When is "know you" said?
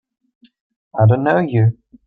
1.23-1.77